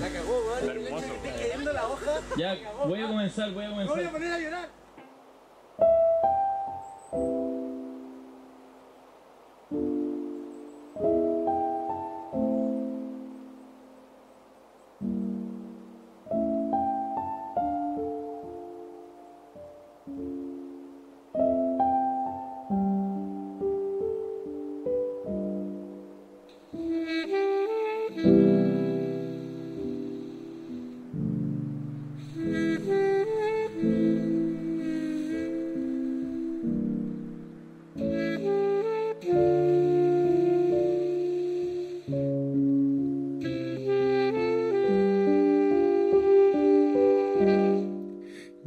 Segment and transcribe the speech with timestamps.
[0.00, 0.70] La cagó, weón.
[0.86, 1.06] Hermoso.
[1.06, 2.20] Estoy cayendo la hoja.
[2.36, 2.56] Ya,
[2.86, 4.12] voy a comenzar, voy a Me voy a comenzar.
[4.12, 4.68] poner a llorar.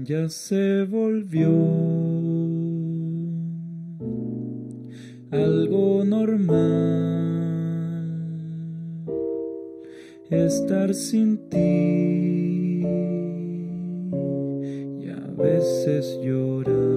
[0.09, 1.51] Ya se volvió.
[5.29, 6.49] Algo normal
[10.31, 12.81] estar sin ti.
[14.97, 16.88] Y a veces llorar,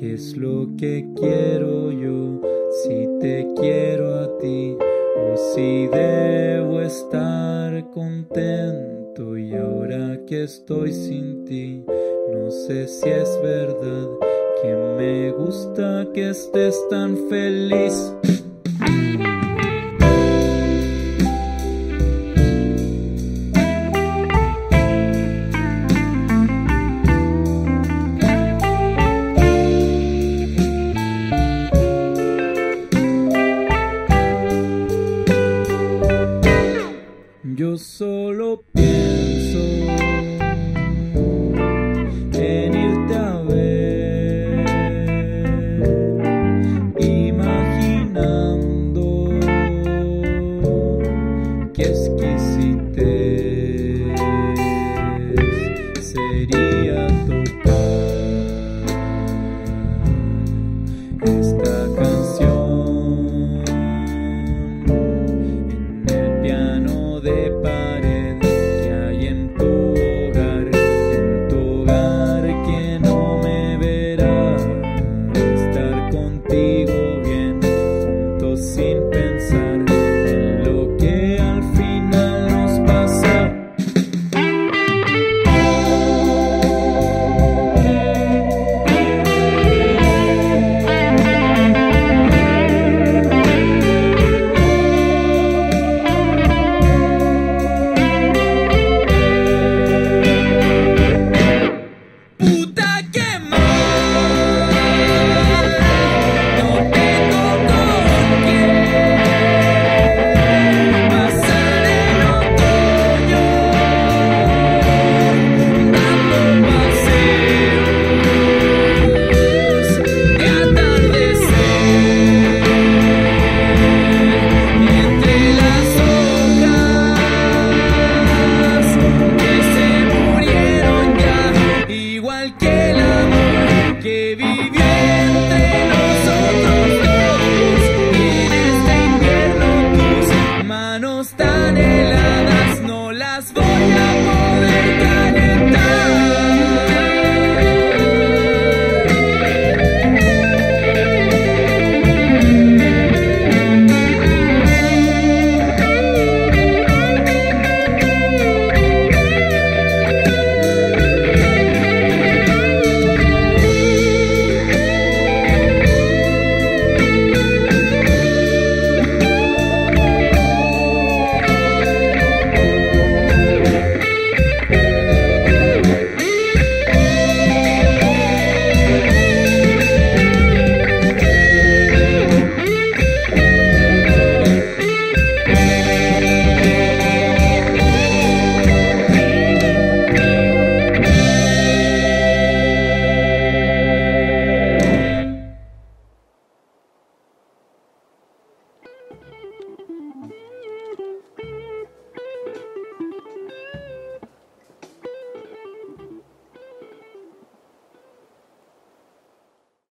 [0.00, 2.40] qué es lo que quiero yo,
[2.82, 11.44] si te quiero a ti o si debo estar contento y ahora que estoy sin
[11.44, 11.84] ti,
[12.32, 14.08] no sé si es verdad
[14.62, 18.14] que me gusta que estés tan feliz.
[37.60, 39.79] Yo solo pienso